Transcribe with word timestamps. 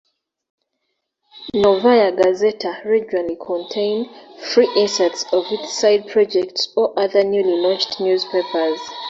"Novaya 1.53 2.09
Gazeta" 2.17 2.83
regularly 2.83 3.37
contain 3.39 4.09
free 4.51 4.67
inserts 4.75 5.25
of 5.31 5.45
its 5.51 5.77
side-projects 5.77 6.73
or 6.75 6.91
other 6.97 7.23
newly 7.23 7.57
launched 7.61 7.99
newspapers. 7.99 8.79